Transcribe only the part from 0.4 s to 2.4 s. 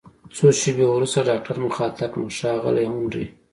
شیبې وروسته ډاکټر مخاطب کړم: